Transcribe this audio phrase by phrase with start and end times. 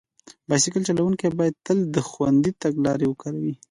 [0.47, 3.53] بایسکل چلونکي باید تل د خوندي تګ لارې وکاروي.